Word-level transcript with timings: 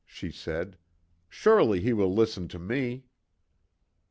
she 0.07 0.31
said, 0.31 0.79
"Surely 1.29 1.79
he 1.79 1.93
will 1.93 2.11
listen 2.11 2.47
to 2.47 2.57
me." 2.57 3.03